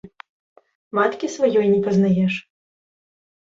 [0.99, 2.33] Маткі сваёй не пазнаеш?!